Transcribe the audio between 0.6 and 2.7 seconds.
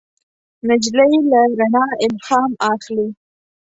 نجلۍ له رڼا الهام